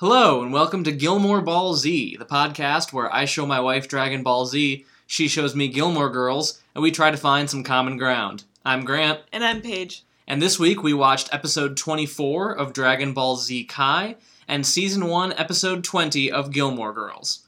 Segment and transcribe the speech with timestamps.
[0.00, 4.22] Hello, and welcome to Gilmore Ball Z, the podcast where I show my wife Dragon
[4.22, 8.44] Ball Z, she shows me Gilmore Girls, and we try to find some common ground.
[8.64, 10.04] I'm Grant, And I'm Paige.
[10.26, 14.14] and this week we watched episode 24 of Dragon Ball Z Kai
[14.46, 17.40] and season 1, episode 20 of Gilmore Girls.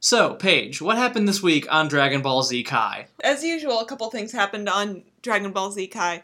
[0.00, 3.08] So, Paige, what happened this week on Dragon Ball Z Kai?
[3.22, 6.22] As usual, a couple things happened on Dragon Ball Z Kai.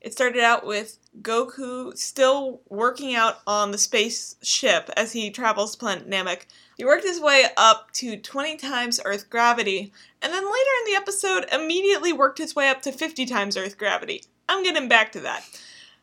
[0.00, 6.08] It started out with Goku still working out on the spaceship as he travels planet
[6.08, 6.46] Namek.
[6.76, 10.96] He worked his way up to 20 times Earth gravity, and then later in the
[10.96, 14.24] episode, immediately worked his way up to 50 times Earth gravity.
[14.48, 15.44] I'm getting back to that.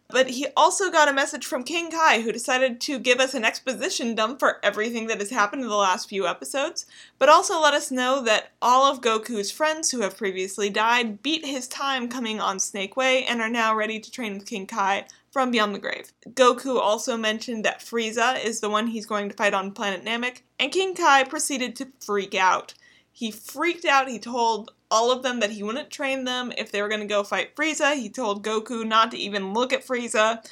[0.10, 3.44] But he also got a message from King Kai, who decided to give us an
[3.44, 6.86] exposition dump for everything that has happened in the last few episodes,
[7.20, 11.46] but also let us know that all of Goku's friends who have previously died beat
[11.46, 15.06] his time coming on Snake Way and are now ready to train with King Kai
[15.30, 16.14] from beyond the grave.
[16.30, 20.42] Goku also mentioned that Frieza is the one he's going to fight on planet Namek,
[20.58, 22.74] and King Kai proceeded to freak out.
[23.12, 24.08] He freaked out.
[24.08, 27.08] He told all of them that he wouldn't train them if they were going to
[27.08, 27.96] go fight Frieza.
[27.96, 30.46] He told Goku not to even look at Frieza,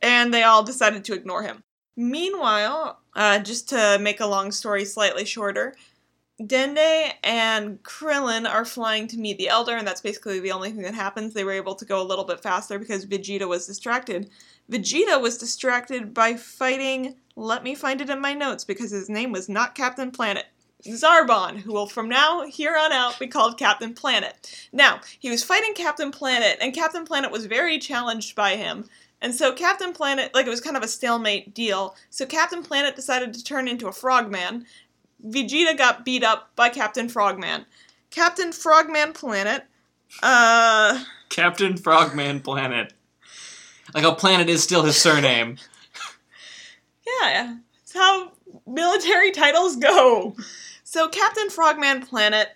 [0.00, 1.62] and they all decided to ignore him.
[1.96, 5.74] Meanwhile, uh, just to make a long story slightly shorter,
[6.40, 10.82] Dende and Krillin are flying to meet the Elder, and that's basically the only thing
[10.82, 11.32] that happens.
[11.32, 14.30] They were able to go a little bit faster because Vegeta was distracted.
[14.68, 17.14] Vegeta was distracted by fighting.
[17.36, 20.46] Let me find it in my notes because his name was not Captain Planet.
[20.86, 24.68] Zarbon, who will from now here on out be called Captain Planet.
[24.72, 28.84] Now, he was fighting Captain Planet, and Captain Planet was very challenged by him.
[29.20, 31.96] And so Captain Planet, like it was kind of a stalemate deal.
[32.10, 34.66] So Captain Planet decided to turn into a frogman.
[35.26, 37.64] Vegeta got beat up by Captain Frogman.
[38.10, 39.64] Captain Frogman Planet,
[40.22, 42.92] uh, Captain Frogman Planet.
[43.94, 45.56] Like a Planet is still his surname.
[47.22, 48.32] yeah, it's how
[48.66, 50.36] military titles go.
[50.94, 52.50] So Captain Frogman Planet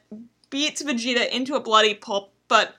[0.48, 2.76] beats Vegeta into a bloody pulp, but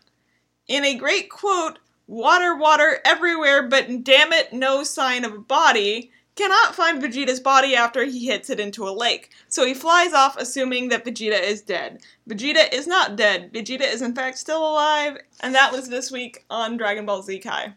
[0.70, 6.14] in a great quote, water, water everywhere, but damn it, no sign of a body,
[6.38, 9.32] cannot find Vegeta's body after he hits it into a lake.
[9.50, 12.04] So he flies off assuming that Vegeta is dead.
[12.30, 13.52] Vegeta is not dead.
[13.52, 17.38] Vegeta is in fact still alive, and that was this week on Dragon Ball Z
[17.40, 17.74] Kai.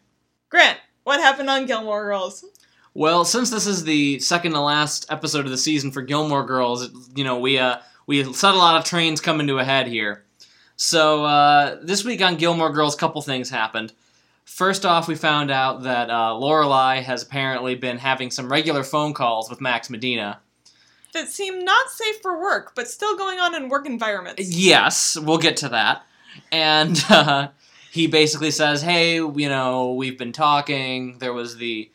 [0.50, 2.44] Grant, what happened on Gilmore Girls?
[2.94, 6.90] Well, since this is the second to last episode of the season for Gilmore Girls,
[7.14, 10.24] you know, we uh we set a lot of trains coming to a head here.
[10.76, 13.92] So uh, this week on Gilmore Girls, a couple things happened.
[14.44, 19.14] First off, we found out that uh, Lorelai has apparently been having some regular phone
[19.14, 20.40] calls with Max Medina.
[21.14, 24.42] That seem not safe for work, but still going on in work environments.
[24.42, 26.02] Yes, we'll get to that.
[26.50, 27.48] And uh,
[27.92, 31.18] he basically says, "Hey, you know, we've been talking.
[31.18, 31.90] There was the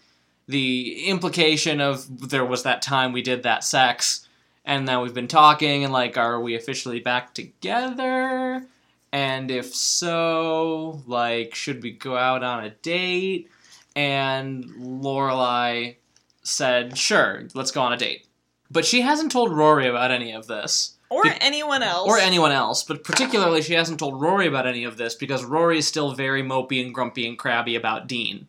[0.47, 4.27] the implication of there was that time we did that sex,
[4.65, 8.65] and now we've been talking, and like, are we officially back together?
[9.11, 13.49] And if so, like, should we go out on a date?"
[13.95, 15.95] And Lorelai
[16.43, 18.25] said, "Sure, let's go on a date."
[18.69, 22.09] But she hasn't told Rory about any of this Or Be- anyone else.
[22.09, 25.77] or anyone else, but particularly she hasn't told Rory about any of this because Rory
[25.77, 28.47] is still very mopey and grumpy and crabby about Dean.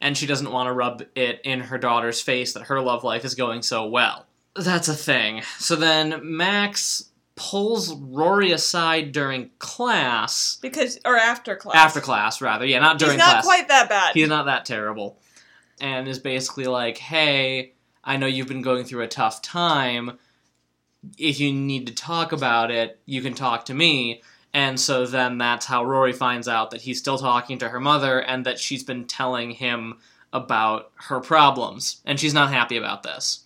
[0.00, 3.24] And she doesn't want to rub it in her daughter's face that her love life
[3.24, 4.26] is going so well.
[4.54, 5.42] That's a thing.
[5.58, 10.58] So then Max pulls Rory aside during class.
[10.60, 11.76] because or after class.
[11.76, 12.66] After class, rather.
[12.66, 13.44] Yeah, not during He's not class.
[13.44, 14.14] quite that bad.
[14.14, 15.18] He's not that terrible.
[15.80, 20.18] And is basically like, hey, I know you've been going through a tough time.
[21.16, 24.22] If you need to talk about it, you can talk to me.
[24.54, 28.20] And so then that's how Rory finds out that he's still talking to her mother
[28.20, 29.98] and that she's been telling him
[30.32, 32.00] about her problems.
[32.04, 33.44] And she's not happy about this.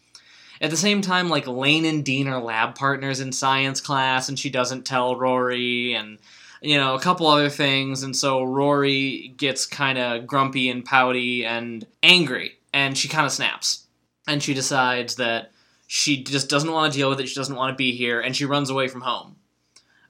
[0.60, 4.38] At the same time, like Lane and Dean are lab partners in science class, and
[4.38, 6.18] she doesn't tell Rory, and
[6.60, 11.44] you know, a couple other things, and so Rory gets kind of grumpy and pouty
[11.44, 13.86] and angry, and she kind of snaps.
[14.28, 15.50] And she decides that
[15.88, 18.36] she just doesn't want to deal with it, she doesn't want to be here, and
[18.36, 19.34] she runs away from home.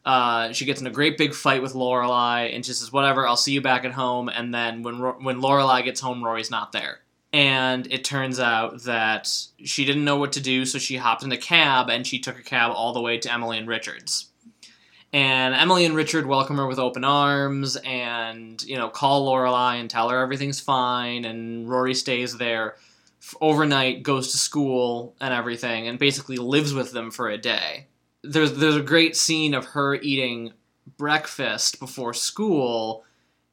[0.05, 3.37] Uh, she gets in a great big fight with Lorelai, and she says, "Whatever, I'll
[3.37, 7.01] see you back at home." And then when when Lorelai gets home, Rory's not there,
[7.33, 9.33] and it turns out that
[9.65, 12.39] she didn't know what to do, so she hopped in a cab and she took
[12.39, 14.33] a cab all the way to Emily and Richards
[15.13, 19.91] and Emily and Richard welcome her with open arms, and you know call Lorelai and
[19.91, 22.77] tell her everything's fine, and Rory stays there
[23.41, 27.87] overnight, goes to school and everything, and basically lives with them for a day.
[28.23, 30.53] There's there's a great scene of her eating
[30.97, 33.05] breakfast before school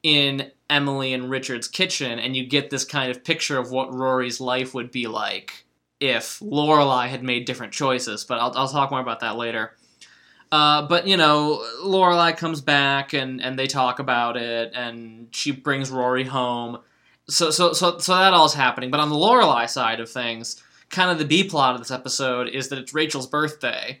[0.02, 4.40] in Emily and Richard's kitchen, and you get this kind of picture of what Rory's
[4.40, 5.64] life would be like
[6.00, 9.76] if Lorelai had made different choices, but I'll, I'll talk more about that later.
[10.50, 15.52] Uh, but you know, Lorelai comes back and, and they talk about it, and she
[15.52, 16.78] brings Rory home.
[17.28, 18.90] So so so so that all's happening.
[18.90, 22.48] But on the Lorelai side of things, kind of the B plot of this episode
[22.48, 24.00] is that it's Rachel's birthday,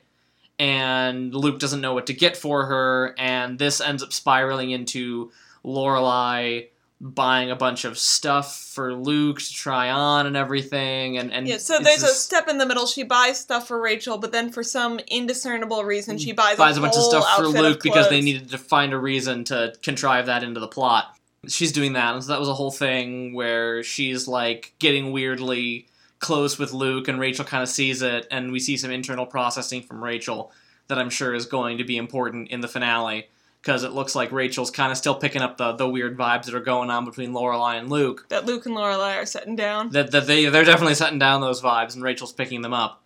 [0.60, 5.32] and Luke doesn't know what to get for her, and this ends up spiraling into
[5.64, 6.68] Lorelai
[7.00, 11.56] buying a bunch of stuff for Luke to try on and everything and and Yeah,
[11.56, 12.86] so there's a step in the middle.
[12.86, 16.76] She buys stuff for Rachel, but then for some indiscernible reason, she mm, buys, buys
[16.76, 20.26] a bunch of stuff for Luke because they needed to find a reason to contrive
[20.26, 21.16] that into the plot.
[21.48, 25.86] She's doing that, and so that was a whole thing where she's like getting weirdly
[26.20, 29.82] close with Luke, and Rachel kind of sees it, and we see some internal processing
[29.82, 30.52] from Rachel
[30.86, 33.28] that I'm sure is going to be important in the finale
[33.62, 36.54] because it looks like Rachel's kind of still picking up the the weird vibes that
[36.54, 38.26] are going on between Lorelai and Luke.
[38.28, 39.90] that Luke and Lorelai are setting down.
[39.90, 43.02] That that they they're definitely setting down those vibes, and Rachel's picking them up.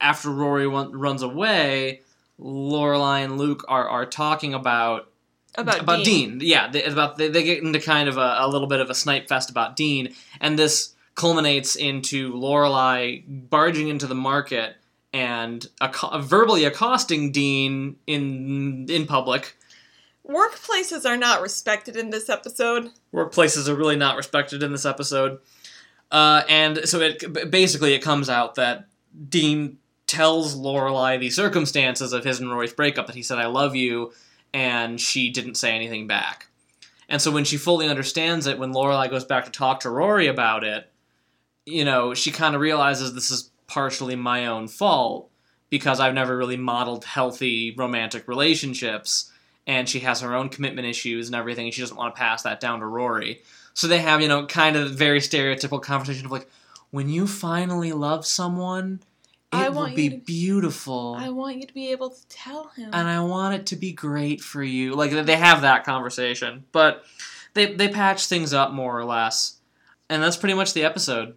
[0.00, 2.02] After Rory run, runs away,
[2.40, 5.08] Lorelai and Luke are are talking about
[5.56, 6.38] About, Dean.
[6.40, 8.94] Yeah, they, about they, they get into kind of a, a little bit of a
[8.94, 14.76] snipe fest about Dean, and this culminates into Lorelai barging into the market
[15.12, 15.66] and
[16.20, 19.56] verbally accosting Dean in in public.
[20.26, 22.90] Workplaces are not respected in this episode.
[23.12, 25.40] workplaces are really not respected in this episode.
[26.10, 28.86] Uh, and so it basically it comes out that
[29.28, 33.74] Dean tells Lorelai the circumstances of his and Rory's breakup that he said I love
[33.74, 34.12] you
[34.54, 36.46] and she didn't say anything back.
[37.08, 40.28] And so when she fully understands it when Lorelai goes back to talk to Rory
[40.28, 40.90] about it,
[41.68, 45.30] you know, she kind of realizes this is partially my own fault
[45.70, 49.30] because I've never really modeled healthy romantic relationships
[49.66, 52.42] and she has her own commitment issues and everything, and she doesn't want to pass
[52.42, 53.42] that down to Rory.
[53.74, 56.48] So they have, you know, kind of very stereotypical conversation of like,
[56.90, 59.00] when you finally love someone,
[59.52, 61.16] it I will be to- beautiful.
[61.18, 62.90] I want you to be able to tell him.
[62.94, 64.94] and I want it to be great for you.
[64.94, 67.04] Like they have that conversation, but
[67.52, 69.58] they they patch things up more or less,
[70.08, 71.36] and that's pretty much the episode.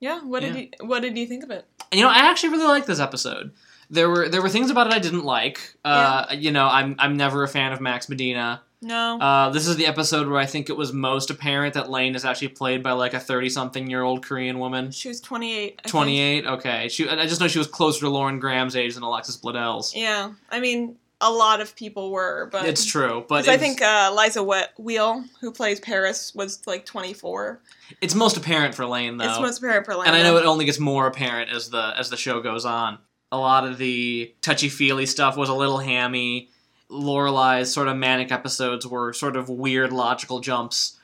[0.00, 0.60] Yeah, what did Yeah.
[0.62, 1.66] you what did you think of it?
[1.92, 3.52] And you know, I actually really liked this episode.
[3.90, 5.74] There were there were things about it I didn't like.
[5.84, 8.62] Uh, You know, I'm I'm never a fan of Max Medina.
[8.82, 9.18] No.
[9.18, 12.24] Uh, this is the episode where I think it was most apparent that Lane is
[12.24, 14.90] actually played by like a thirty-something-year-old Korean woman.
[14.90, 15.52] she was 28.
[15.52, 15.90] I think.
[15.90, 16.46] Twenty-eight.
[16.46, 17.06] Okay, she.
[17.06, 19.94] I just know she was closer to Lauren Graham's age than Alexis Bledel's.
[19.94, 20.32] Yeah.
[20.50, 24.42] I mean, a lot of people were, but It's true, but I think uh, Liza
[24.42, 27.60] Weil, who plays Paris, was like 24.
[28.00, 29.28] it's most apparent for Lane though.
[29.28, 30.08] It's most apparent for Lana.
[30.08, 32.98] and I know it only gets more apparent as the as the show goes on.
[33.32, 36.48] A lot of the touchy feely stuff was a little hammy.
[36.90, 40.98] Lorelai's sort of manic episodes were sort of weird logical jumps.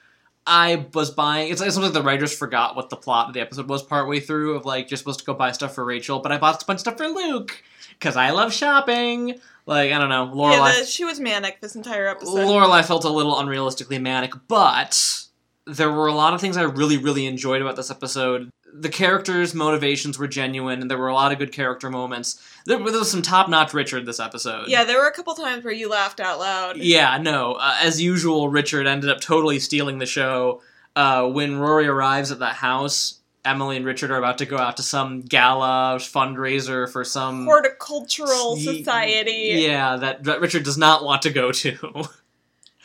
[0.46, 1.50] I was buying.
[1.50, 4.54] It's like something the writers forgot what the plot of the episode was partway through.
[4.54, 6.78] Of like you're supposed to go buy stuff for Rachel, but I bought a bunch
[6.78, 7.62] of stuff for Luke
[7.98, 9.40] because I love shopping.
[9.66, 10.78] Like I don't know, Lorelai.
[10.78, 12.37] Yeah, she was manic this entire episode.
[12.37, 15.25] Lorelai felt a little unrealistically manic, but
[15.66, 18.50] there were a lot of things I really, really enjoyed about this episode.
[18.78, 22.40] The characters' motivations were genuine, and there were a lot of good character moments.
[22.67, 24.69] There, there was some top-notch Richard this episode.
[24.69, 26.76] yeah, there were a couple times where you laughed out loud.
[26.76, 27.55] Yeah, no.
[27.55, 30.62] Uh, as usual, Richard ended up totally stealing the show.
[30.94, 34.76] Uh, when Rory arrives at the house, Emily and Richard are about to go out
[34.78, 39.52] to some gala fundraiser for some Horticultural society.
[39.66, 42.09] Yeah, that, that Richard does not want to go to.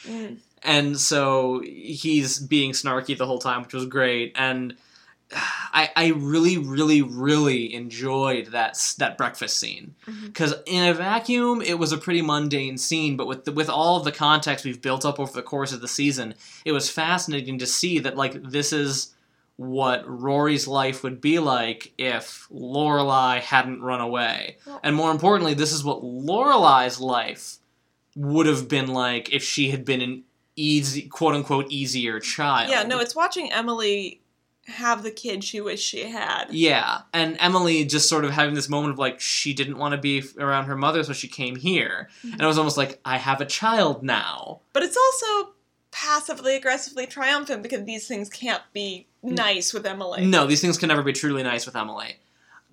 [0.08, 0.38] Mm.
[0.64, 4.34] and so he's being snarky the whole time, which was great.
[4.36, 4.76] And
[5.34, 10.28] I, I really, really, really enjoyed that that breakfast scene mm-hmm.
[10.28, 13.18] because in a vacuum, it was a pretty mundane scene.
[13.18, 15.82] But with the, with all of the context we've built up over the course of
[15.82, 16.36] the season,
[16.66, 19.14] it was fascinating to see that like this is
[19.58, 25.72] what Rory's life would be like if Lorelai hadn't run away, and more importantly, this
[25.72, 27.58] is what Lorelai's life
[28.16, 30.24] would have been like if she had been an
[30.56, 32.70] easy, quote unquote, easier child.
[32.70, 34.21] Yeah, no, it's watching Emily
[34.68, 36.46] have the kid she wished she had.
[36.52, 39.98] Yeah, and Emily just sort of having this moment of like she didn't want to
[39.98, 42.34] be around her mother, so she came here, Mm-hmm.
[42.34, 44.62] and it was almost like I have a child now.
[44.74, 45.54] But it's also
[45.92, 50.26] passively aggressively triumphant because these things can't be nice with Emily.
[50.26, 52.16] No, these things can never be truly nice with Emily.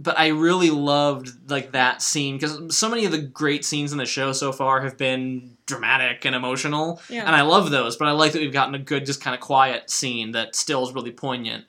[0.00, 3.98] But I really loved like that scene because so many of the great scenes in
[3.98, 7.24] the show so far have been dramatic and emotional, Yeah.
[7.26, 7.96] and I love those.
[7.96, 10.82] But I like that we've gotten a good, just kind of quiet scene that still
[10.88, 11.66] is really poignant.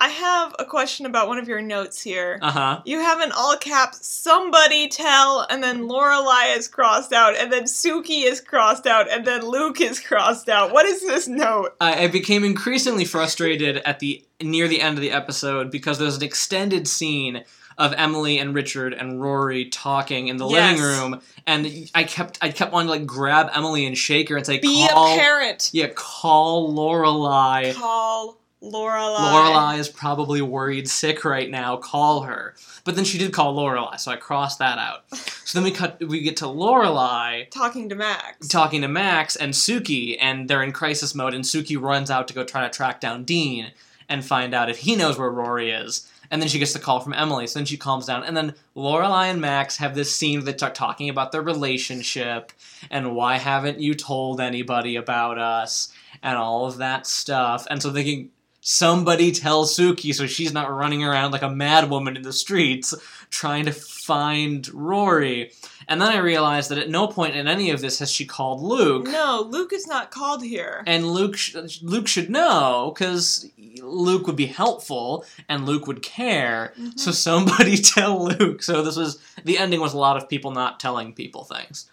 [0.00, 2.40] I have a question about one of your notes here.
[2.42, 2.82] Uh huh.
[2.84, 7.62] You have in all caps, somebody tell, and then Lorelai is crossed out, and then
[7.64, 10.72] Suki is crossed out, and then Luke is crossed out.
[10.72, 11.76] What is this note?
[11.80, 16.16] I, I became increasingly frustrated at the near the end of the episode because there's
[16.16, 17.44] an extended scene
[17.78, 20.78] of Emily and Richard and Rory talking in the Yes.
[20.78, 24.36] living room, and I kept I kept wanting to like grab Emily and shake her
[24.36, 25.70] and say, Be "Call, a parent.
[25.72, 29.16] yeah, call Lorelai." Call Lorelai.
[29.18, 31.76] Lorelai is probably worried sick right now.
[31.76, 32.54] Call her.
[32.84, 35.04] But then she did call Lorelai, so I crossed that out.
[35.44, 36.00] So then we cut.
[36.06, 38.48] We get to Lorelai Talking to Max.
[38.48, 41.34] talking to Max and Suki, and they're in crisis mode.
[41.34, 43.72] And Suki runs out to go try to track down Dean
[44.08, 46.08] and find out if he knows where Rory is.
[46.34, 47.46] And then she gets the call from Emily.
[47.46, 48.24] So then she calms down.
[48.24, 52.50] And then Lorelai and Max have this scene they start talking about their relationship
[52.90, 55.92] and why haven't you told anybody about us
[56.24, 57.68] and all of that stuff.
[57.70, 58.30] And so they can
[58.66, 62.94] somebody tell Suki so she's not running around like a mad woman in the streets
[63.28, 65.52] trying to find Rory.
[65.86, 68.62] And then I realized that at no point in any of this has she called
[68.62, 69.04] Luke.
[69.04, 70.82] No, Luke is not called here.
[70.86, 73.50] And Luke, sh- Luke should know because
[73.82, 76.72] Luke would be helpful and Luke would care.
[76.80, 76.98] Mhm.
[76.98, 78.62] So somebody tell Luke.
[78.62, 81.90] So this was the ending was a lot of people not telling people things.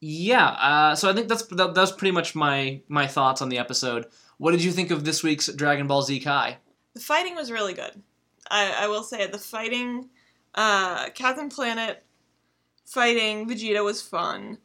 [0.00, 0.48] Yeah.
[0.48, 4.04] Uh, so I think that's that, that's pretty much my my thoughts on the episode.
[4.40, 6.56] What did you think of this week's Dragon Ball Z Kai?
[6.94, 8.02] The fighting was really good.
[8.50, 9.32] I, I will say it.
[9.32, 10.08] The fighting,
[10.54, 12.02] uh, Captain Planet
[12.86, 14.56] fighting Vegeta was fun.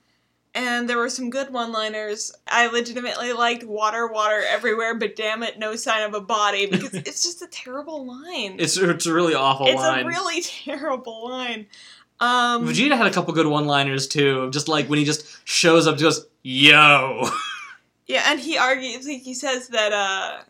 [0.53, 2.32] And there were some good one liners.
[2.48, 6.94] I legitimately liked water, water everywhere, but damn it, no sign of a body because
[6.94, 8.55] it's just a terrible line.
[8.58, 10.05] It's it's a really awful It's line.
[10.05, 11.67] a really terrible line.
[12.22, 15.96] Um, Vegeta had a couple good one-liners too, just like when he just shows up,
[15.96, 17.27] and goes "Yo."
[18.08, 19.06] Yeah, and he argues.
[19.06, 20.44] He he says that uh,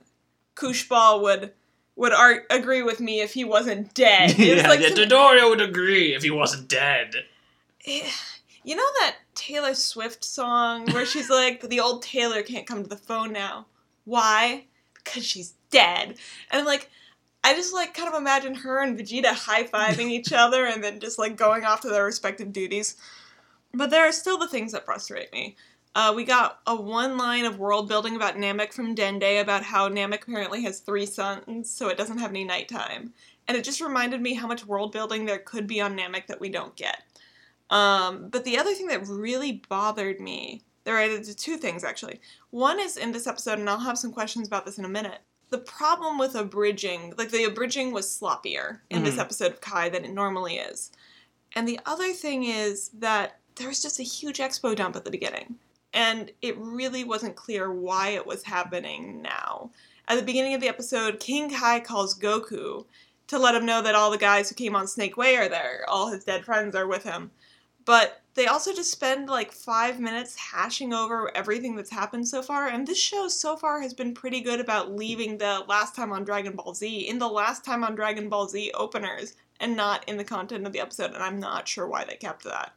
[0.55, 1.51] Kushbal would
[1.95, 4.31] would ar- agree with me if he wasn't dead.
[4.39, 7.15] It yeah, like yeah, some- Dodoria would agree if he wasn't dead.
[7.85, 8.09] Eh,
[8.63, 12.89] You know that Taylor Swift song where she's like, the old Taylor can't come to
[12.89, 13.67] the phone now.
[14.03, 14.65] Why?
[14.95, 16.09] Because she's dead.
[16.51, 16.89] And I'm like,
[17.43, 20.99] I just like kind of imagine her and Vegeta high fiving each other and then
[20.99, 22.97] just like going off to their respective duties.
[23.73, 25.55] But there are still the things that frustrate me.
[25.95, 29.87] Uh, we got a one line of world building about Namek from Dende about how
[29.87, 33.13] Namek apparently has three suns, so it doesn't have any nighttime.
[33.47, 36.41] And it just reminded me how much world building there could be on Namek that
[36.41, 37.03] we don't get.
[37.69, 42.19] Um, but the other thing that really bothered me, there are two things actually.
[42.49, 45.21] One is in this episode, and I'll have some questions about this in a minute.
[45.49, 49.19] The problem with abridging, like the abridging was sloppier in this Mhm.
[49.19, 50.91] episode of Kai than it normally is.
[51.53, 55.11] And the other thing is that there was just a huge expo dump at the
[55.11, 55.57] beginning.
[55.95, 59.71] And it really wasn't clear why it was happening now.
[60.07, 62.85] At the beginning of the episode, King Kai calls Goku
[63.27, 65.85] to let him know that all the guys who came on Snake Way are there.
[65.87, 67.31] All his dead friends are with him.
[67.85, 72.67] But they also just spend like five minutes hashing over everything that's happened so far.
[72.67, 76.25] And this show so far has been pretty good about leaving the last time on
[76.25, 80.17] Dragon Ball Z in the last time on Dragon Ball Z openers and not in
[80.17, 81.13] the content of the episode.
[81.13, 82.73] And I'm not sure why they kept that.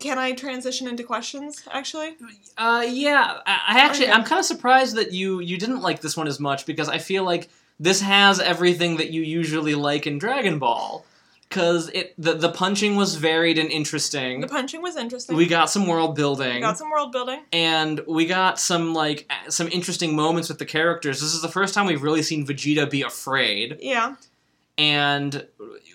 [0.00, 2.16] Can I transition into questions, actually?
[2.56, 4.12] Uh, yeah, I, I actually Okay.
[4.14, 6.98] I'm kind of surprised that you you didn't like this one as much because I
[6.98, 7.48] feel like
[7.80, 11.04] this has everything that you usually like in Dragon Ball.
[11.50, 14.42] Cause it the the punching was varied and interesting.
[14.42, 15.34] The punching was interesting.
[15.34, 16.56] we got some world building.
[16.56, 17.40] We got some world building.
[17.52, 21.20] and we got some like some interesting moments with the characters.
[21.22, 24.16] This is the first time we've really seen Vegeta be afraid, Yeah.
[24.78, 25.46] And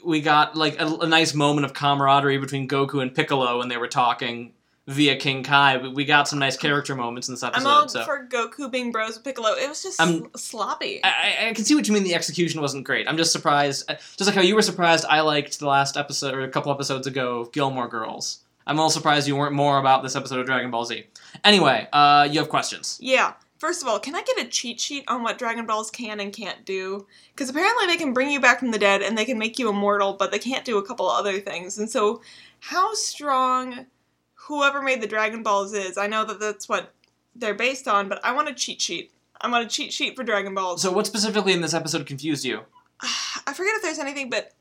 [0.04, 3.78] we got like a, a nice moment of camaraderie between Goku and Piccolo when they
[3.78, 4.54] were talking
[4.88, 5.78] via King Kai.
[5.78, 7.62] We, got some nice character moments in this episode.
[7.62, 9.54] I'm all so for Goku being bros with Piccolo.
[9.54, 11.00] It was just sl- sloppy.
[11.04, 12.04] I, I- can see what you mean.
[12.04, 13.08] The execution wasn't great.
[13.08, 15.06] I'm just surprised, uh, just like how you were surprised.
[15.10, 18.40] I liked the last episode or a couple episodes ago, of Gilmore Girls.
[18.66, 21.06] I'm a little surprised you weren't more about this episode of Dragon Ball Z.
[21.44, 22.98] Anyway, uh, you have questions.
[23.02, 23.34] Yeah.
[23.64, 26.34] First of all, can I get a cheat sheet on what Dragon Balls can and
[26.34, 27.08] can't do?
[27.30, 29.70] Because apparently they can bring you back from the dead and they can make you
[29.70, 31.80] immortal, but they can't do a couple other things.
[31.80, 32.22] And so,
[32.60, 33.86] how strong
[34.34, 36.92] whoever made the Dragon Balls is, I know that that's what
[37.38, 39.14] they're based on, but I want a cheat sheet.
[39.40, 40.82] I want a cheat sheet for Dragon Balls.
[40.82, 42.64] So, what specifically in this episode confused you?
[43.00, 44.52] I forget if there's anything, but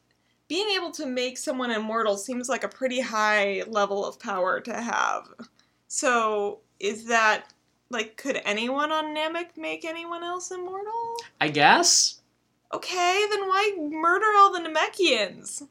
[0.46, 4.80] being able to make someone immortal seems like a pretty high level of power to
[4.80, 5.26] have.
[5.88, 7.52] So, is that
[7.92, 11.16] like could anyone on Namek make anyone else immortal?
[11.40, 12.20] I guess.
[12.72, 15.66] Okay, then why murder all the Namekians?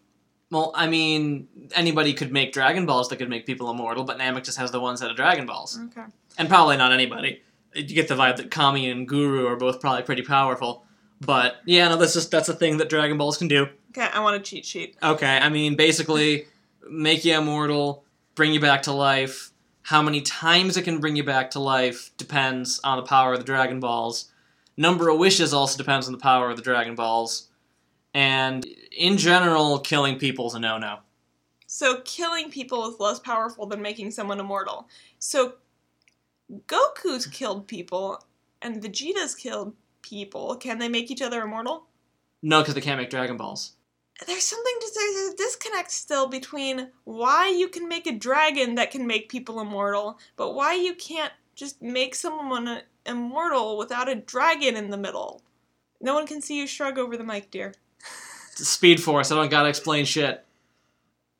[0.52, 4.44] Well, I mean, anybody could make Dragon Balls that could make people immortal, but Namek
[4.44, 5.80] just has the ones that are Dragon Balls.
[5.86, 6.04] Okay.
[6.38, 7.42] And probably not anybody.
[7.74, 10.86] You get the vibe that Kami and Guru are both probably pretty powerful.
[11.22, 13.68] But yeah, no, that's just that's a thing that Dragon Balls can do.
[13.92, 14.98] Okay, I want a cheat sheet.
[15.02, 16.48] Okay, I mean basically
[16.90, 18.04] make you immortal,
[18.36, 19.51] bring you back to life.
[19.84, 23.40] How many times it can bring you back to life depends on the power of
[23.40, 24.32] the Dragon Balls.
[24.78, 27.50] Number of wishes also depends on the power of the Dragon Balls.
[28.14, 31.00] And in general, killing people is a no-no.
[31.68, 34.88] So killing people is less powerful than making someone immortal.
[35.20, 35.56] So
[36.68, 38.24] Goku's killed people
[38.62, 40.56] and Vegeta's killed people.
[40.58, 41.88] Can they make each other immortal?
[42.42, 43.74] No, because they can't make Dragon Balls.
[44.28, 44.92] There's something to.
[44.94, 49.60] There's a disconnect still between why you can make a dragon that can make people
[49.60, 55.42] immortal, but why you can't just make someone immortal without a dragon in the middle.
[56.00, 57.74] No one can see you shrug over the mic, dear.
[58.56, 59.32] Speed Force.
[59.32, 60.46] I don't gotta explain shit.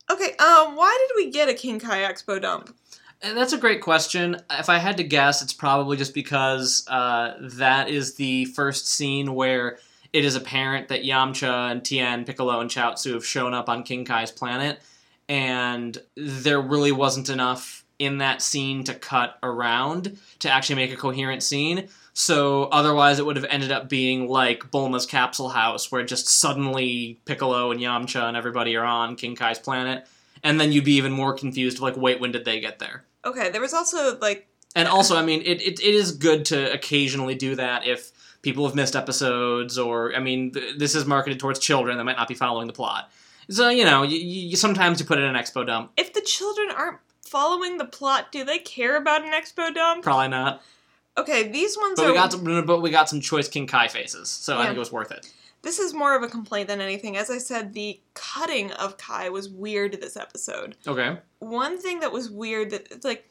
[0.10, 2.76] Okay, um, why did we get a King Kai Expo dump?
[3.22, 4.42] And that's a great question.
[4.50, 9.36] If I had to guess, it's probably just because uh, that is the first scene
[9.36, 9.78] where
[10.14, 14.06] it is apparent that Yamcha and Tien, Piccolo, and Chaozu have shown up on King
[14.06, 14.82] Kai's planet,
[15.30, 20.98] and there really wasn't enough in that scene to cut around to actually make a
[20.98, 21.88] coherent scene.
[22.14, 27.22] So otherwise, it would have ended up being like Bulma's capsule house, where just suddenly
[27.26, 30.08] Piccolo and Yamcha and everybody are on King Kai's planet,
[30.44, 31.80] and then you'd be even more confused.
[31.80, 33.06] Like, wait, when did they get there?
[33.24, 36.74] Okay, there was also like And also, I mean, it, it, it is good to
[36.74, 38.12] occasionally do that if
[38.42, 42.18] people have missed episodes, or I mean, th- this is marketed towards children that might
[42.18, 43.12] not be following the plot.
[43.50, 45.92] So you know, you, you sometimes you put it in an expo dump.
[45.98, 50.04] if the children aren't following the plot, do they care about an expo dump?
[50.04, 50.62] Probably not.
[51.18, 52.10] Okay, these ones But are.
[52.10, 54.80] we got some, but we got some choice King Kai faces, so I think it
[54.80, 55.30] was worth it.
[55.64, 57.18] This is more of a complaint than anything.
[57.18, 60.76] As I said, the cutting of Kai was weird this episode.
[60.88, 61.18] Okay.
[61.40, 63.30] One thing that was weird that it's like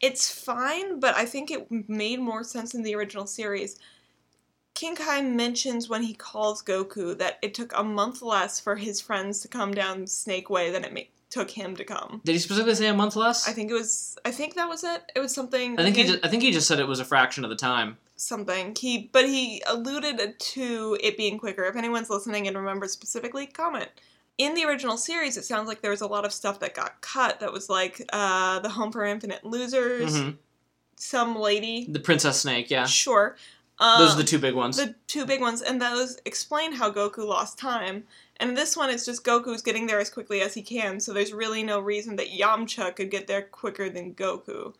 [0.00, 3.78] it's fine, but I think it made more sense in the original series.
[4.74, 9.00] King Kai mentions when he calls Goku that it took a month less for his
[9.00, 11.00] friends to come down Snake Way than it ma-
[11.30, 12.20] took him to come.
[12.24, 13.48] Did he specifically say a month less?
[13.48, 14.18] I think it was.
[14.26, 15.10] I think that was it.
[15.14, 15.78] It was something.
[15.80, 17.56] I think he just, I think he just said it was a fraction of the
[17.56, 17.96] time.
[18.16, 18.76] something.
[18.78, 21.64] He but he alluded to it being quicker.
[21.64, 23.88] If anyone's listening and remembers specifically, comment.
[24.38, 27.00] In the original series, it sounds like there was a lot of stuff that got
[27.00, 27.40] cut.
[27.40, 30.30] That was like uh, the Home for Infinite Losers, hmm
[30.98, 31.86] some lady.
[31.88, 32.86] The Princess Snake, yeah.
[32.86, 33.36] Sure.
[33.78, 34.78] Um, Those are the two big ones.
[34.78, 38.04] the two big ones, and those explain how Goku lost time.
[38.38, 41.32] And this one, it's just Goku's getting there as quickly as he can, so there's
[41.32, 44.74] really no reason that Yamcha could get there quicker than Goku.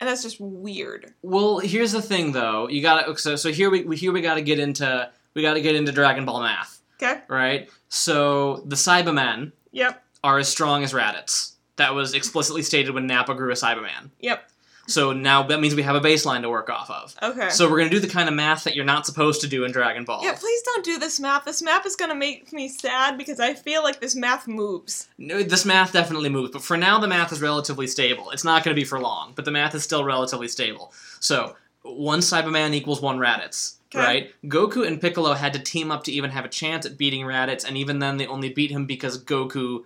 [0.00, 1.14] And that's just weird.
[1.22, 2.68] Well, here's the thing, though.
[2.68, 5.92] You gotta so so here we here we gotta get into we gotta get into
[5.92, 7.20] Dragon Ball math, Okay?
[7.28, 7.68] right?
[7.88, 10.02] So the Saibamen Yep.
[10.24, 11.52] are as strong as Raditz.
[11.76, 14.10] That was explicitly stated when Nappa grew a Saibaman.
[14.20, 14.50] Yep.
[14.88, 17.14] So now that means we have a baseline to work off of.
[17.20, 17.50] Okay.
[17.50, 19.72] So we're gonna do the kind of math that you're not supposed to do in
[19.72, 20.22] Dragon Ball.
[20.22, 21.44] Yeah, please don't do this math.
[21.44, 25.08] This map is gonna make me sad because I feel like this math moves.
[25.18, 28.30] No, this math definitely moves, but for now the math is relatively stable.
[28.30, 30.92] It's not going to be for long, but the math is still relatively stable.
[31.18, 34.06] So one Saibaman equals one Raditz, Okay.
[34.06, 34.32] right?
[34.44, 37.64] Goku and Piccolo had to team up to even have a chance at beating Raditz,
[37.66, 39.84] and even then they only beat him because Goku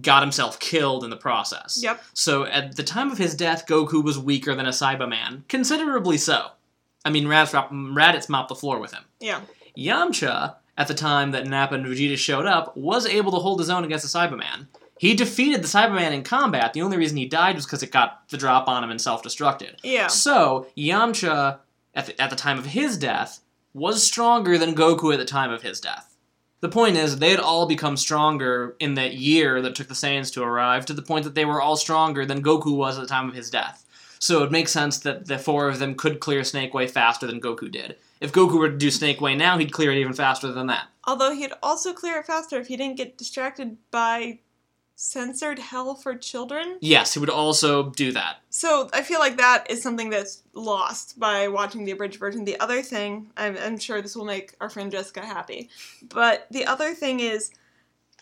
[0.00, 1.80] got himself killed in the process.
[1.82, 2.02] Yep.
[2.14, 6.48] So at the time of his death, Goku was weaker than a Saibaman, considerably so.
[7.04, 9.02] I mean, Raditz, Raditz mopped the floor with him.
[9.20, 9.40] Yeah.
[9.76, 13.70] Yamcha, at the time that Nappa and Vegeta showed up, was able to hold his
[13.70, 14.68] own against the Saibaman.
[14.98, 16.74] He defeated the Saibaman in combat.
[16.74, 19.78] The only reason he died was because it got the drop on him and self-destructed.
[19.82, 20.06] Yeah.
[20.06, 21.58] So Yamcha,
[21.94, 23.40] at the, at the time of his death,
[23.74, 26.16] was stronger than Goku at the time of his death.
[26.60, 30.32] The point is, they had all become stronger in that year that took the Saiyans
[30.34, 33.08] to arrive, to the point that they were all stronger than Goku was at the
[33.08, 33.84] time of his death.
[34.20, 37.40] So it makes sense that the four of them could clear Snake Way faster than
[37.40, 37.96] Goku did.
[38.20, 40.86] If Goku were to do Snake Way now, he'd clear it even faster than that.
[41.04, 44.38] Although he'd also clear it faster if he didn't get distracted by
[44.94, 46.78] censored hell for children.
[46.80, 48.36] Yes, he would also do that.
[48.50, 52.44] So I feel like that is something that's lost by watching the abridged version.
[52.44, 55.70] The other thing, I'm, I'm sure this will make our friend Jessica happy,
[56.08, 57.50] but the other thing is,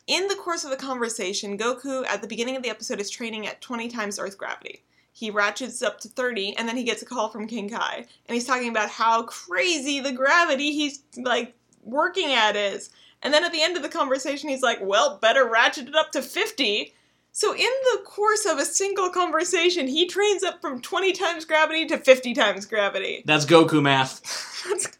[0.06, 3.46] in the course of the conversation, Goku at the beginning of the episode is training
[3.46, 4.82] at 20 times Earth gravity.
[5.12, 8.34] He ratchets up to 30, and then he gets a call from King Kai, and
[8.34, 12.90] he's talking about how crazy the gravity he's like working at is.
[13.22, 16.10] And then at the end of the conversation, he's like, "Well, better ratchet it up
[16.12, 16.94] to 50."
[17.32, 21.86] So in the course of a single conversation, he trains up from 20 times gravity
[21.86, 23.22] to 50 times gravity.
[23.24, 24.20] That's Goku math.
[24.68, 24.98] That's-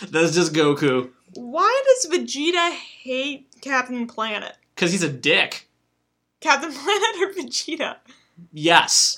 [0.10, 1.10] That's just Goku.
[1.34, 4.54] Why does Vegeta hate Captain Planet?
[4.74, 5.68] Because he's a dick.
[6.40, 7.96] Captain Planet or Vegeta?
[8.52, 9.16] Yes.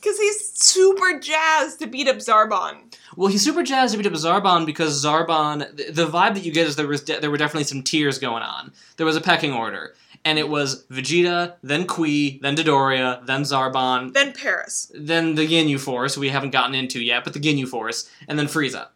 [0.00, 2.94] Because he's super jazzed to beat up Zarbon.
[3.16, 5.76] Well, he's super jazzed to beat up Zarbon because Zarbon.
[5.76, 8.18] The, the vibe that you get is there was de- there were definitely some tiers
[8.18, 8.72] going on.
[8.96, 14.12] There was a pecking order, and it was Vegeta, then Cui, then Dodoria, then Zarbon,
[14.14, 14.90] Then Paris.
[14.94, 18.46] then the Ginyu Force we haven't gotten into yet, but the Ginyu Force, and then
[18.46, 18.88] Frieza.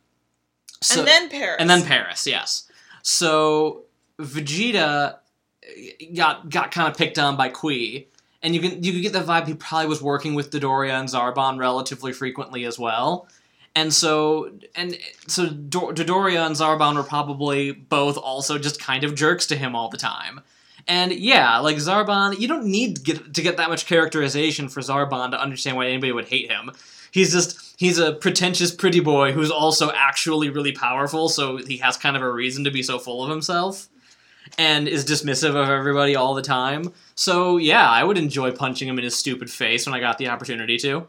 [0.81, 1.57] So, and then Paris.
[1.61, 2.71] and then Paris, yes.
[3.03, 3.85] So
[4.19, 5.17] Vegeta
[5.63, 8.09] eh, got got kind of picked on by Cui,
[8.45, 11.09] and you can you could get the vibe he probably was working with Dodoria and
[11.09, 13.27] Zarbon relatively frequently as well.
[13.75, 19.15] And so and so Dor- Dodoria and Zarbon were probably both also just kind of
[19.15, 20.43] jerks to him all the time.
[20.87, 24.81] And yeah, like Zarbon, you don't need to get to get that much characterization for
[24.81, 26.71] Zarbon to understand why anybody would hate him.
[27.11, 31.97] He's just he's a pretentious pretty boy who's also actually really powerful, so he has
[31.97, 33.89] kind of a reason to be so full of himself
[34.59, 36.93] and is dismissive of everybody all the time.
[37.15, 40.29] So yeah, I would enjoy punching him in his stupid face when I got the
[40.29, 41.07] opportunity to.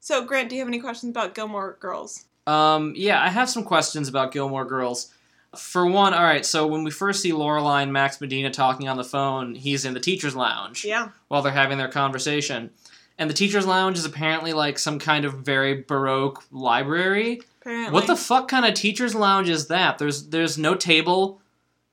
[0.00, 2.24] So, Grant, do you have any questions about Gilmore Girls?
[2.46, 5.12] Um, yeah, I have some questions about Gilmore Girls.
[5.56, 6.44] For one, all right.
[6.46, 9.94] So when we first see Lorelai and Max Medina talking on the phone, he's in
[9.94, 11.08] the teachers' lounge Yeah.
[11.28, 12.70] while they're having their conversation,
[13.18, 17.40] and the teachers' lounge is apparently like some kind of very baroque library.
[17.62, 17.92] Apparently.
[17.92, 19.98] What the fuck kind of teachers' lounge is that?
[19.98, 21.40] There's there's no table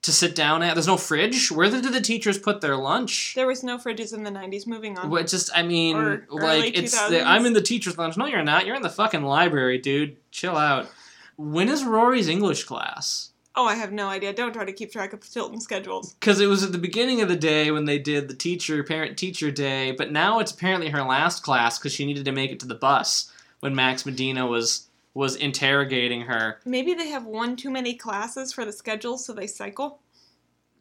[0.03, 0.75] to sit down at.
[0.75, 1.51] There's no fridge.
[1.51, 3.33] Where did the teachers put their lunch?
[3.35, 4.67] There was no fridges in the 90s.
[4.67, 5.09] Moving on.
[5.09, 8.17] What just I mean, Or early like it's the, I'm in the teachers' lounge.
[8.17, 8.65] No, you're not.
[8.65, 10.17] You're in the fucking library, dude.
[10.31, 10.89] Chill out.
[11.37, 13.31] When is Rory's English class?
[13.55, 14.33] Oh, I have no idea.
[14.33, 16.13] Don't try to keep track of Chilton schedules.
[16.13, 19.17] Because it was at the beginning of the day when they did the teacher parent
[19.17, 22.59] teacher day, but now it's apparently her last class because she needed to make it
[22.61, 26.59] to the bus when Max Medina was was interrogating her.
[26.65, 29.99] Maybe they have one too many classes for the schedule, so they cycle.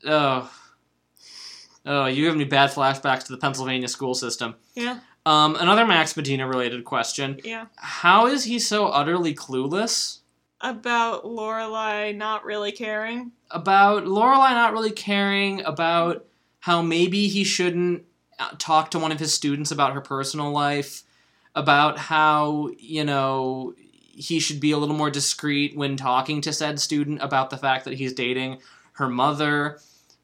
[0.06, 0.50] Oh,
[1.86, 4.54] oh, you give me bad flashbacks to the Pennsylvania school system.
[4.74, 7.66] Yeah, Um, another Max Medina related question: yeah.
[7.76, 10.18] How is he so utterly clueless?
[10.60, 13.32] About Lorelai not really caring.
[13.50, 16.24] about Lorelai not really caring about
[16.60, 18.04] how maybe he shouldn't
[18.38, 21.02] uh, talk to one of his students about her personal life,
[21.56, 23.74] about how, you know,
[24.12, 27.84] he should be a little more discreet when talking to said student about the fact
[27.86, 28.58] that he's dating
[28.94, 29.78] her mother.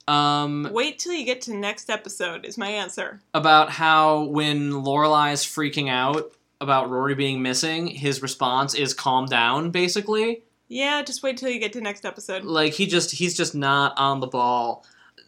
[0.06, 2.44] Um, Wait till you get to next episode.
[2.46, 3.20] Is my answer.
[3.34, 9.26] about how when Lorelai is freaking out about Rory being missing, his response is calm
[9.26, 10.42] down, basically.
[10.68, 12.44] Yeah, just wait till you get to next episode.
[12.44, 14.84] Like he just he's just not on the ball.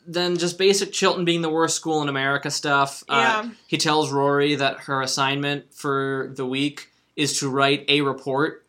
[0.06, 3.02] Then just basic Chilton being the worst school in America stuff.
[3.08, 3.50] Uh, Yeah.
[3.66, 8.66] he tells Rory that her assignment for the week is to write a report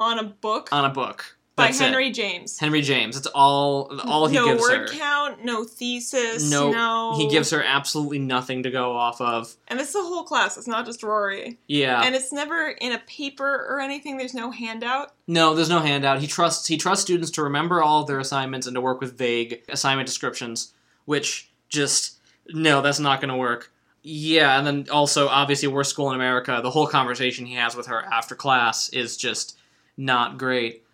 [0.00, 1.36] On a book on a book.
[1.56, 1.84] by That's it.
[1.84, 2.58] Henry James.
[2.58, 3.14] Henry James.
[3.16, 4.96] That's all all he no gives word her.
[4.96, 7.14] count, no thesis, No, no.
[7.16, 9.54] He gives her absolutely nothing to go off of.
[9.68, 10.56] And it's the whole class.
[10.56, 11.58] It's not just Rory.
[11.68, 12.02] Yeah.
[12.02, 14.16] And it's never in a paper or anything.
[14.16, 15.12] There's no handout.
[15.26, 16.20] No, there's no handout.
[16.20, 19.16] He trusts he trusts students to remember all of their assignments and to work with
[19.18, 20.72] vague assignment descriptions,
[21.04, 22.18] which just
[22.48, 23.72] no, that's not going to work.
[24.02, 26.60] Yeah, and then also obviously worst school in America.
[26.62, 29.56] The whole conversation he has with her after class is just
[29.96, 30.84] not great.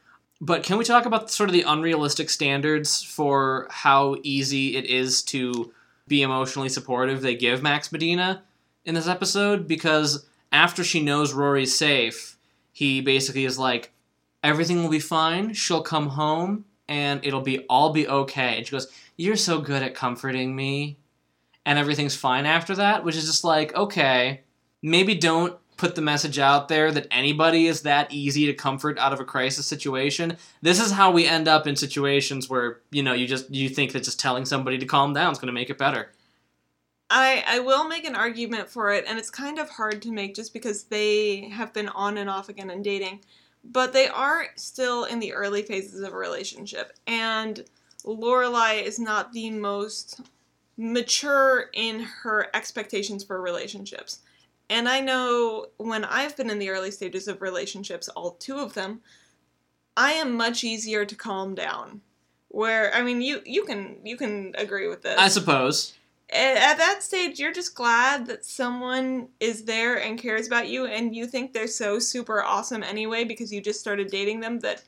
[0.41, 5.23] But can we talk about sort of the unrealistic standards for how easy it is
[5.25, 5.73] to
[6.07, 8.43] be emotionally supportive they give Max Medina
[8.85, 9.67] in this episode?
[9.67, 12.37] Because after she knows Rory's safe,
[12.73, 13.91] he basically is like,
[14.45, 15.55] everything will be fine.
[15.55, 18.59] She'll come home and it'll be all be okay.
[18.59, 20.99] And she goes, You're so good at comforting me.
[21.69, 24.41] And everything's fine after that, which is just like, okay,
[24.81, 29.13] maybe don't put the message out there that anybody is that easy to comfort out
[29.13, 30.39] of a crisis situation.
[30.63, 33.93] This is how we end up in situations where, you know, you just you think
[33.93, 36.11] that just telling somebody to calm down is going to make it better.
[37.11, 40.35] I, I will make an argument for it, and it's kind of hard to make
[40.35, 43.21] just because they have been on and off again in dating.
[43.63, 47.63] But they are still in the early phases of a relationship, and
[48.07, 50.23] Lorelai is not the most
[50.79, 54.21] mature in her expectations for relationships.
[54.71, 58.75] And I know when I've been in the early stages of relationships, all two of
[58.75, 59.01] them,
[59.97, 62.03] I am much easier to calm down.
[62.49, 65.95] Where I mean, you you can you can agree with this I suppose.
[66.31, 70.87] at at that stage, you're just glad that someone is there and cares about you,
[70.87, 74.83] and you think they're so super awesome anyway because you just started dating them that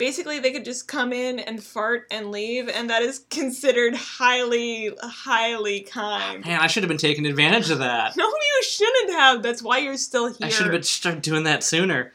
[0.00, 4.90] basically they could just come in and fart and leave, and that is considered highly,
[5.02, 6.44] highly kind.
[6.44, 8.16] Man, I should have been taking advantage of that.
[8.20, 9.42] No, you shouldn't have.
[9.42, 10.46] That's why you're still here.
[10.46, 12.12] I should have been started doing that sooner.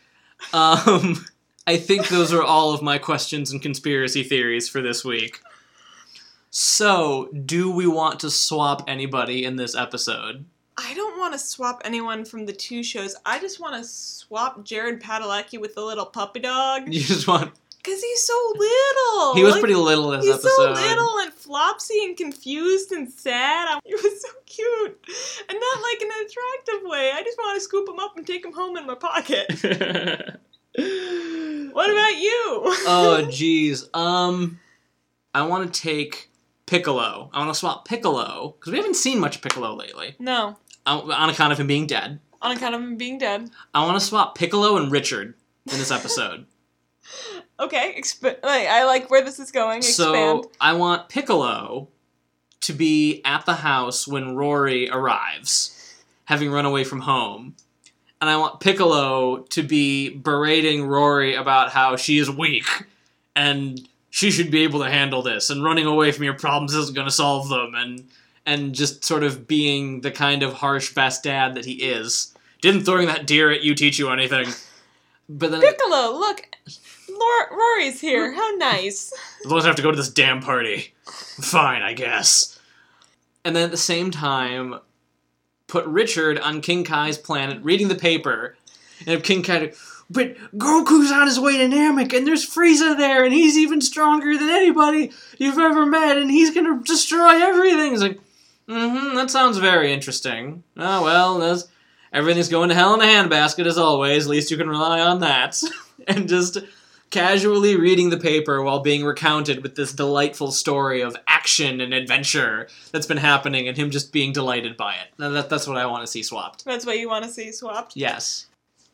[0.52, 1.26] Um,
[1.68, 5.40] I think those are all of my questions and conspiracy theories for this week.
[6.50, 10.46] So, do we want to swap anybody in this episode?
[10.78, 13.16] I don't want to swap anyone from the two shows.
[13.26, 16.84] I just want to swap Jared Padalecki with the little puppy dog.
[16.94, 17.54] You just want.
[17.86, 19.36] Because he's so little.
[19.36, 20.76] He was Like, pretty little in this He's episode.
[20.76, 23.68] so little and flopsy and confused and sad.
[23.68, 25.06] I- He was so cute.
[25.50, 27.12] And not like in an attractive way.
[27.14, 30.40] I just want to scoop him up and take him home in my pocket.
[30.78, 32.62] What about you?
[32.88, 33.88] oh jeez.
[33.96, 34.60] Um,
[35.34, 36.30] I want to take
[36.66, 37.30] Piccolo.
[37.34, 40.58] I want to swap Piccolo because we haven't seen much of Piccolo lately, no.
[40.86, 42.20] on account of him being dead.
[42.42, 43.50] On account of him being dead.
[43.74, 45.36] I want to swap Piccolo and Richard
[45.72, 46.46] in this episode.
[47.60, 49.78] Okay, exp- like, I like where this is going.
[49.78, 49.96] Expand.
[49.96, 51.88] so I want Piccolo
[52.62, 57.56] to be at the house when Rory arrives, having run away from home.
[58.20, 62.66] And I want Piccolo to be berating Rory about how she is weak
[63.36, 66.96] and she should be able to handle this and running away from your problems isn't
[66.96, 68.08] going to solve them and
[68.46, 72.34] and just sort of being the kind of harsh best dad that he is.
[72.62, 74.48] Didn't throwing that deer at you teach you anything.
[75.28, 76.48] But then Piccolo, look.
[77.10, 78.34] Lor- Rory's here.
[78.34, 79.14] How nice.
[79.44, 80.94] As long as I have to go to this damn party.
[81.06, 82.60] Fine, I guess.
[83.44, 84.80] And then at the same time,
[85.68, 88.56] put Richard on King Kai's planet reading the paper.
[89.00, 89.74] And have King Kai,
[90.10, 94.38] but Goku's on his way to Namek, and there's Frieza there, and he's even stronger
[94.38, 97.94] than anybody you've ever met, and he's gonna destroy everything.
[97.94, 98.20] It's like,
[98.70, 100.64] mm hmm, that sounds very interesting.
[100.78, 101.68] Oh, well, that's,
[102.16, 104.26] everything's going to hell in a handbasket as always.
[104.26, 105.62] At least you can rely on that.
[106.08, 106.60] and just
[107.12, 112.68] casually reading the paper while being recounted with this delightful story of action and adventure
[112.92, 115.08] that's been happening and him just being delighted by it.
[115.20, 116.66] Now that, that's what I want to see swapped.
[116.66, 117.96] That's what you want to see swapped.
[117.96, 118.48] Yes.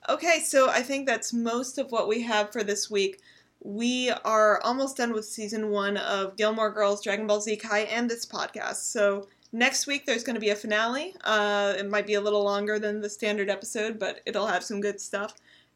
[0.09, 3.21] Okay, so I think that's most of what we have for this week.
[3.63, 8.09] We are almost done with season one of Gilmore Girls, Dragon Ball Z Kai, and
[8.09, 8.77] this podcast.
[8.91, 11.15] So next week there's going to be a finale.
[11.23, 14.81] Uh, it might be a little longer than the standard episode, but it'll have some
[14.81, 15.35] good stuff.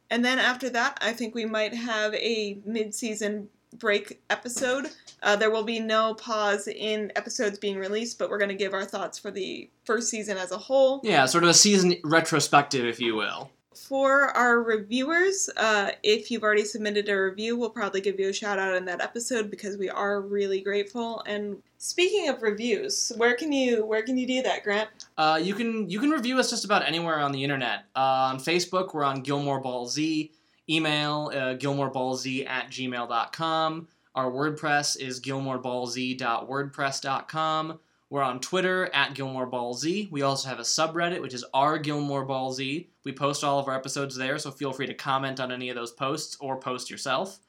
[0.10, 4.88] And then after that, I think we might have a mid-season break episode.
[5.22, 8.74] Uh, there will be no pause in episodes being released, but we're going to give
[8.74, 11.02] our thoughts for the first season as a whole.
[11.04, 13.50] Yeah, sort of a season retrospective, if you will.
[13.76, 18.34] For our reviewers, uh, if you've already submitted a review, we'll probably give you a
[18.34, 21.22] shout out in that episode because we are really grateful.
[21.28, 24.90] And speaking of reviews, where can you where can you do that, Grant?
[25.18, 27.86] Uh, you can you can review us just about anywhere on the internet.
[27.96, 30.32] Uh, on Facebook, we're on Gilmore Ball Z.
[30.70, 33.88] Email uh, gilmoreballz at gmail.com.
[34.16, 37.80] Our WordPress is gilmoreballz.wordpress.com.
[38.16, 40.08] We're on Twitter at Gilmore Ball Z.
[40.10, 42.90] We also have a subreddit, which is r Gilmore Ball Z.
[43.04, 45.76] We post all of our episodes there, so feel free to comment on any of
[45.76, 47.40] those posts or post yourself.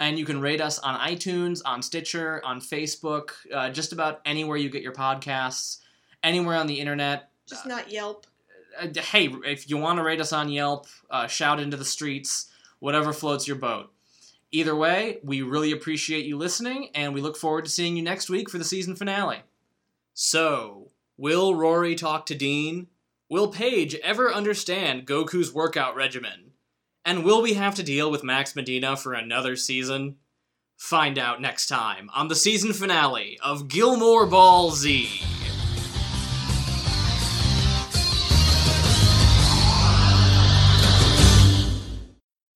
[0.00, 4.56] And you can rate us on iTunes, on Stitcher, on Facebook, uh, just about anywhere
[4.56, 5.80] you get your podcasts,
[6.22, 7.28] anywhere on the internet.
[7.46, 8.26] Just not Yelp.
[8.80, 12.50] Uh, hey, if you want to rate us on Yelp, uh, shout into the streets,
[12.78, 13.92] whatever floats your boat.
[14.50, 18.30] Either way, we really appreciate you listening, and we look forward to seeing you next
[18.30, 19.42] week for the season finale.
[20.18, 22.86] So, will Rory talk to Dean?
[23.28, 26.52] Will Paige ever understand Goku's workout regimen?
[27.04, 30.16] And will we have to deal with Max Medina for another season?
[30.78, 35.20] Find out next time on the season finale of Gilmore Ball Z.